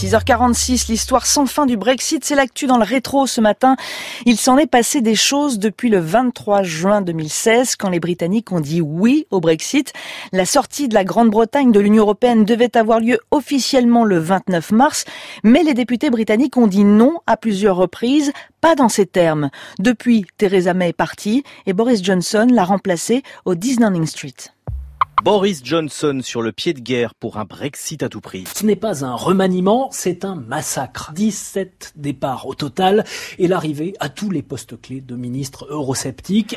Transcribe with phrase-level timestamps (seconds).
[0.00, 3.76] 6h46, l'histoire sans fin du Brexit, c'est l'actu dans le rétro ce matin.
[4.24, 8.60] Il s'en est passé des choses depuis le 23 juin 2016, quand les Britanniques ont
[8.60, 9.92] dit oui au Brexit.
[10.32, 15.04] La sortie de la Grande-Bretagne de l'Union européenne devait avoir lieu officiellement le 29 mars,
[15.44, 18.32] mais les députés britanniques ont dit non à plusieurs reprises,
[18.62, 19.50] pas dans ces termes.
[19.80, 24.32] Depuis, Theresa May est partie et Boris Johnson l'a remplacée au 10 Downing Street.
[25.22, 28.44] Boris Johnson sur le pied de guerre pour un Brexit à tout prix.
[28.56, 31.12] Ce n'est pas un remaniement, c'est un massacre.
[31.12, 33.04] 17 départs au total
[33.38, 36.56] et l'arrivée à tous les postes clés de ministres eurosceptiques.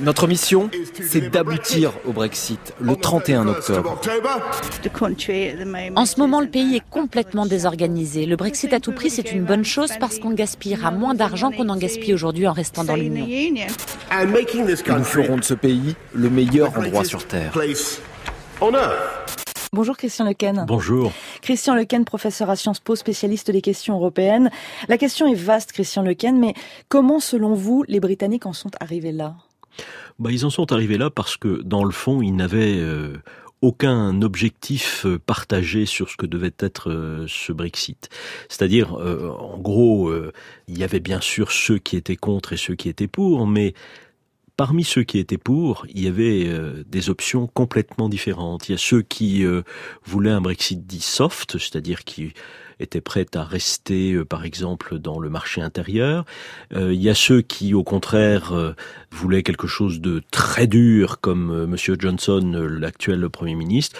[0.00, 0.68] Notre mission,
[1.00, 4.00] c'est d'aboutir au Brexit le 31 octobre.
[5.94, 8.26] En ce moment, le pays est complètement désorganisé.
[8.26, 11.68] Le Brexit à tout prix, c'est une bonne chose parce qu'on gaspillera moins d'argent qu'on
[11.68, 13.28] en gaspille aujourd'hui en restant dans l'Union.
[14.88, 17.27] Nous ferons de ce pays le meilleur endroit sur
[19.72, 20.64] Bonjour Christian Lequen.
[20.66, 21.12] Bonjour.
[21.42, 24.50] Christian Lequen, professeur à Sciences Po, spécialiste des questions européennes.
[24.88, 26.54] La question est vaste, Christian Lequen, mais
[26.88, 29.36] comment, selon vous, les Britanniques en sont arrivés là?
[30.18, 33.18] Bah, Ils en sont arrivés là parce que, dans le fond, ils n'avaient euh,
[33.60, 38.08] aucun objectif euh, partagé sur ce que devait être euh, ce Brexit.
[38.48, 40.10] C'est-à-dire, en gros,
[40.66, 43.74] il y avait bien sûr ceux qui étaient contre et ceux qui étaient pour, mais
[44.58, 48.68] Parmi ceux qui étaient pour, il y avait euh, des options complètement différentes.
[48.68, 49.62] Il y a ceux qui euh,
[50.04, 52.32] voulaient un Brexit dit soft, c'est-à-dire qui
[52.80, 56.24] étaient prêts à rester, euh, par exemple, dans le marché intérieur.
[56.74, 58.74] il y a ceux qui, au contraire,
[59.12, 63.96] voulaient quelque chose de très dur, comme Monsieur Johnson, l'actuel Premier ministre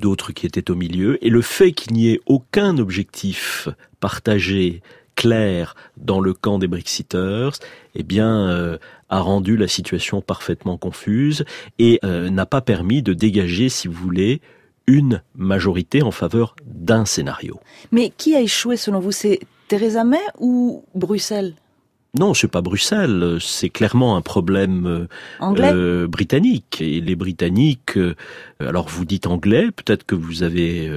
[0.00, 4.80] d'autres qui étaient au milieu, et le fait qu'il n'y ait aucun objectif partagé
[5.18, 7.54] clair dans le camp des Brexiteurs,
[7.96, 11.44] eh bien, euh, a rendu la situation parfaitement confuse
[11.78, 14.40] et euh, n'a pas permis de dégager, si vous voulez,
[14.86, 17.60] une majorité en faveur d'un scénario.
[17.92, 19.12] Mais qui a échoué selon vous?
[19.12, 21.54] C'est Theresa May ou Bruxelles?
[22.18, 25.08] Non, c'est pas Bruxelles, c'est clairement un problème
[25.42, 26.80] euh, euh, britannique.
[26.80, 28.14] Et les Britanniques, euh,
[28.60, 30.90] alors vous dites anglais, peut-être que vous avez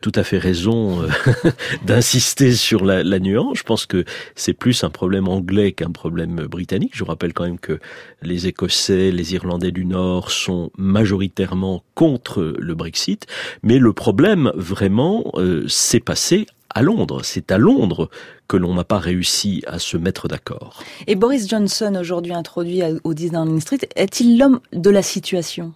[0.00, 1.02] tout à fait raison
[1.84, 3.58] d'insister sur la, la, nuance.
[3.58, 6.92] Je pense que c'est plus un problème anglais qu'un problème britannique.
[6.94, 7.78] Je vous rappelle quand même que
[8.22, 13.26] les Écossais, les Irlandais du Nord sont majoritairement contre le Brexit,
[13.62, 15.30] mais le problème vraiment
[15.68, 17.20] s'est passé à Londres.
[17.22, 18.10] C'est à Londres
[18.48, 20.82] que l'on n'a pas réussi à se mettre d'accord.
[21.06, 25.72] Et Boris Johnson, aujourd'hui introduit au 10 Downing Street, est-il l'homme de la situation?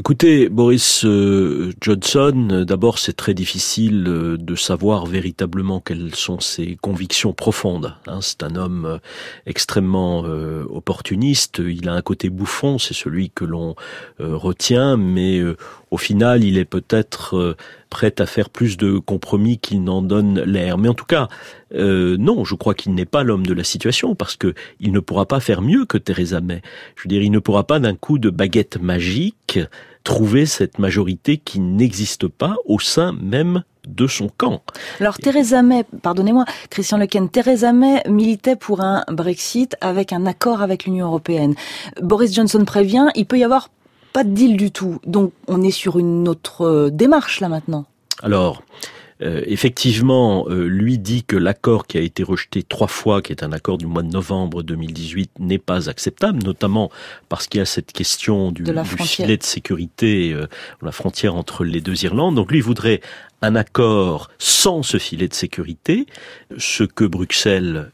[0.00, 6.76] Écoutez, Boris euh, Johnson, d'abord c'est très difficile euh, de savoir véritablement quelles sont ses
[6.76, 7.96] convictions profondes.
[8.06, 8.20] Hein.
[8.20, 8.98] c'est un homme euh,
[9.44, 10.20] extrêmement
[10.70, 13.74] opportuniste, il a un côté bouffon, c'est celui que l'on
[14.18, 15.42] retient, mais
[15.90, 17.56] au final il est peut-être
[17.90, 20.78] prêt à faire plus de compromis qu'il n'en donne l'air.
[20.78, 21.28] Mais en tout cas,
[21.72, 25.26] non, je crois qu'il n'est pas l'homme de la situation parce que il ne pourra
[25.26, 26.62] pas faire mieux que Theresa May.
[26.96, 29.58] Je veux dire, il ne pourra pas d'un coup de baguette magique
[30.04, 34.62] trouver cette majorité qui n'existe pas au sein même de son camp.
[35.00, 40.60] Alors Theresa May, pardonnez-moi, Christian Lequen, Theresa May militait pour un Brexit avec un accord
[40.62, 41.54] avec l'Union européenne.
[42.02, 43.70] Boris Johnson prévient, il peut y avoir
[44.12, 45.00] pas de deal du tout.
[45.06, 47.86] Donc on est sur une autre euh, démarche là maintenant.
[48.22, 48.62] Alors,
[49.20, 53.42] euh, effectivement, euh, lui dit que l'accord qui a été rejeté trois fois, qui est
[53.42, 56.90] un accord du mois de novembre 2018, n'est pas acceptable, notamment
[57.28, 58.64] parce qu'il y a cette question du,
[58.98, 60.46] filet de sécurité, euh,
[60.82, 62.36] la frontière entre les deux Irlandes.
[62.36, 63.00] Donc lui voudrait
[63.42, 66.06] un accord sans ce filet de sécurité,
[66.56, 67.90] ce que Bruxelles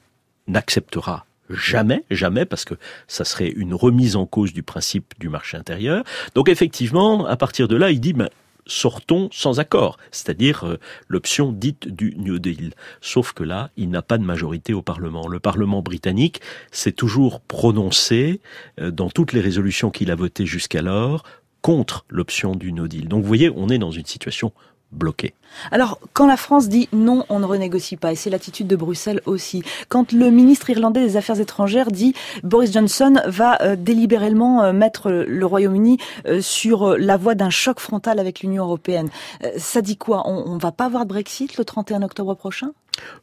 [0.47, 2.75] n'acceptera Jamais, jamais, parce que
[3.07, 6.05] ça serait une remise en cause du principe du marché intérieur.
[6.35, 8.29] Donc effectivement, à partir de là, il dit, ben,
[8.67, 10.79] sortons sans accord, c'est-à-dire euh,
[11.09, 12.73] l'option dite du New Deal.
[13.01, 15.29] Sauf que là, il n'a pas de majorité au Parlement.
[15.29, 16.41] Le Parlement britannique
[16.71, 18.41] s'est toujours prononcé
[18.81, 21.25] euh, dans toutes les résolutions qu'il a votées jusqu'alors
[21.61, 23.09] contre l'option du No Deal.
[23.09, 24.53] Donc vous voyez, on est dans une situation
[24.95, 25.35] bloqué.
[25.71, 29.21] Alors, quand la France dit non, on ne renégocie pas, et c'est l'attitude de Bruxelles
[29.27, 34.73] aussi, quand le ministre irlandais des Affaires étrangères dit Boris Johnson va euh, délibérément euh,
[34.73, 39.09] mettre le Royaume-Uni euh, sur la voie d'un choc frontal avec l'Union européenne,
[39.57, 40.23] ça dit quoi?
[40.27, 42.73] On ne va pas avoir de Brexit le 31 octobre prochain?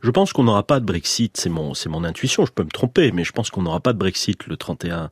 [0.01, 2.69] Je pense qu'on n'aura pas de Brexit, c'est mon, c'est mon intuition, je peux me
[2.69, 5.09] tromper, mais je pense qu'on n'aura pas de Brexit le 31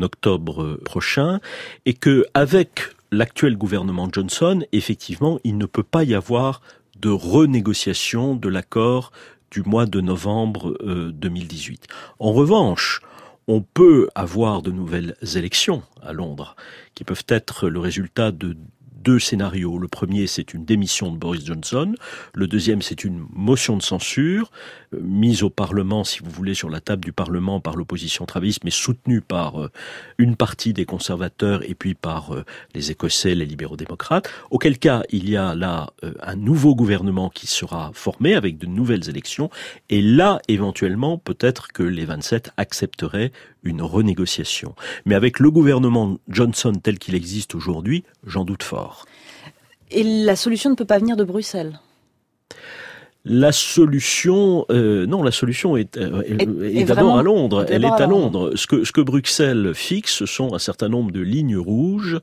[0.00, 1.40] octobre prochain,
[1.86, 6.60] et que avec l'actuel gouvernement Johnson, effectivement, il ne peut pas y avoir
[6.98, 9.12] de renégociation de l'accord
[9.50, 10.76] du mois de novembre
[11.12, 11.86] 2018.
[11.88, 13.00] Euh, en revanche,
[13.48, 16.54] on peut avoir de nouvelles élections à Londres,
[16.94, 18.56] qui peuvent être le résultat de
[19.00, 19.78] deux scénarios.
[19.78, 21.94] Le premier, c'est une démission de Boris Johnson.
[22.34, 24.50] Le deuxième, c'est une motion de censure
[24.94, 28.64] euh, mise au Parlement, si vous voulez, sur la table du Parlement par l'opposition travailliste,
[28.64, 29.70] mais soutenue par euh,
[30.18, 32.44] une partie des conservateurs et puis par euh,
[32.74, 34.30] les Écossais, les libéraux-démocrates.
[34.50, 35.88] Auquel cas, il y a là
[36.22, 39.50] un nouveau gouvernement qui sera formé avec de nouvelles élections.
[39.88, 43.32] Et là, éventuellement, peut-être que les 27 accepteraient
[43.62, 44.74] une renégociation.
[45.04, 48.89] Mais avec le gouvernement Johnson tel qu'il existe aujourd'hui, j'en doute fort.
[49.90, 51.80] Et la solution ne peut pas venir de Bruxelles
[53.24, 57.66] la solution, euh, non, la solution est, euh, est, d'abord à Londres.
[57.68, 58.52] Elle est à Londres.
[58.54, 62.18] Ce que, ce que Bruxelles fixe, ce sont un certain nombre de lignes rouges.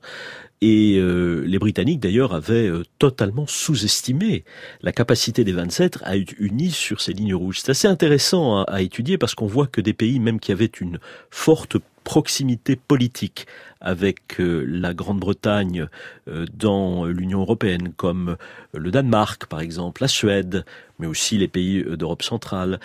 [0.60, 2.68] Et euh, les Britanniques, d'ailleurs, avaient
[2.98, 4.42] totalement sous-estimé
[4.82, 7.60] la capacité des 27 à être unis sur ces lignes rouges.
[7.60, 10.98] C'est assez intéressant à étudier parce qu'on voit que des pays, même qui avaient une
[11.30, 11.76] forte
[12.08, 13.46] proximité politique
[13.82, 15.88] avec euh, la Grande-Bretagne
[16.26, 18.38] euh, dans l'Union européenne, comme
[18.72, 20.64] le Danemark par exemple, la Suède,
[20.98, 22.80] mais aussi les pays euh, d'Europe centrale,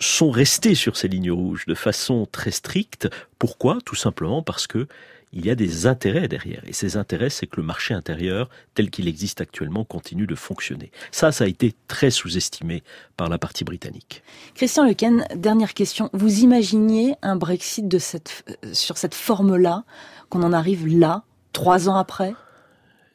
[0.00, 3.10] sont restés sur ces lignes rouges de façon très stricte.
[3.38, 3.80] Pourquoi?
[3.84, 4.88] Tout simplement parce que
[5.34, 6.62] il y a des intérêts derrière.
[6.66, 10.92] Et ces intérêts, c'est que le marché intérieur, tel qu'il existe actuellement, continue de fonctionner.
[11.10, 12.82] Ça, ça a été très sous-estimé
[13.16, 14.22] par la partie britannique.
[14.54, 16.08] Christian Lequen, dernière question.
[16.12, 19.84] Vous imaginiez un Brexit de cette, euh, sur cette forme-là,
[20.30, 22.32] qu'on en arrive là, trois ans après?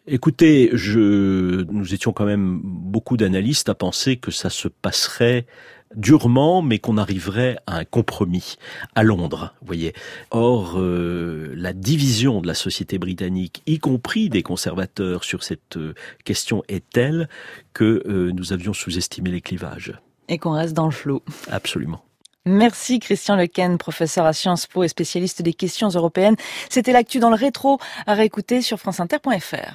[0.06, 5.46] Écoutez, je, nous étions quand même beaucoup d'analystes à penser que ça se passerait
[5.96, 8.56] durement, mais qu'on arriverait à un compromis
[8.96, 9.94] à Londres, vous voyez.
[10.32, 15.94] Or, euh, la division de la société britannique, y compris des conservateurs sur cette euh,
[16.26, 17.30] question, est telle
[17.74, 19.94] que euh, nous avions sous-estimé les clivages.
[20.28, 21.22] Et qu'on reste dans le flou.
[21.50, 22.04] Absolument.
[22.46, 26.36] Merci Christian Lequen, professeur à Sciences Po et spécialiste des questions européennes.
[26.70, 29.68] C'était l'actu dans le rétro à réécouter sur franceinter.fr.